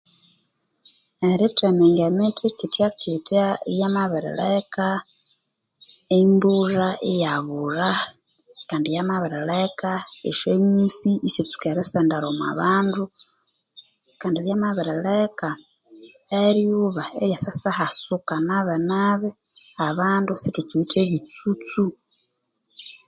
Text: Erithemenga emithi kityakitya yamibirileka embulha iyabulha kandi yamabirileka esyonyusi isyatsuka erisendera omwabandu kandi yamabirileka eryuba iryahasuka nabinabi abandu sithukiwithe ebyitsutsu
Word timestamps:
Erithemenga 1.29 2.03
emithi 2.09 2.47
kityakitya 2.57 3.45
yamibirileka 3.79 4.87
embulha 6.17 6.89
iyabulha 7.11 7.89
kandi 8.69 8.87
yamabirileka 8.95 9.91
esyonyusi 10.29 11.09
isyatsuka 11.27 11.65
erisendera 11.71 12.25
omwabandu 12.31 13.03
kandi 14.19 14.39
yamabirileka 14.49 15.49
eryuba 16.43 17.03
iryahasuka 17.23 18.33
nabinabi 18.47 19.29
abandu 19.87 20.31
sithukiwithe 20.41 20.97
ebyitsutsu 21.03 21.83